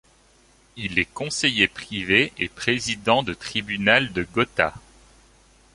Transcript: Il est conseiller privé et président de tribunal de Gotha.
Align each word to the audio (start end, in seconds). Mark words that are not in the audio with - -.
Il 0.77 0.97
est 0.97 1.05
conseiller 1.13 1.67
privé 1.67 2.33
et 2.39 2.49
président 2.49 3.21
de 3.21 3.35
tribunal 3.35 4.11
de 4.13 4.23
Gotha. 4.23 4.73